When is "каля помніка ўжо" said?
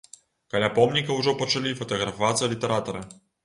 0.53-1.35